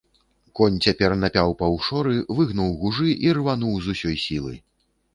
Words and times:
Конь 0.59 0.79
цяпер 0.85 1.15
напяў 1.25 1.53
паўшоры, 1.61 2.15
выгнуў 2.41 2.75
гужы 2.83 3.09
і 3.29 3.33
рвануў 3.41 3.81
з 3.85 3.99
усёй 3.99 4.21
сілы. 4.27 4.61